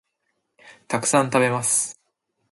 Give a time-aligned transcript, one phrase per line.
[0.87, 2.01] たくさん、食べます